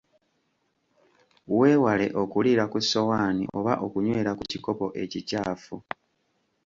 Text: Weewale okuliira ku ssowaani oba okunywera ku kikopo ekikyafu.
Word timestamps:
Weewale 1.57 2.07
okuliira 2.21 2.63
ku 2.71 2.77
ssowaani 2.83 3.43
oba 3.57 3.73
okunywera 3.85 4.31
ku 4.37 4.43
kikopo 4.51 4.85
ekikyafu. 5.03 5.75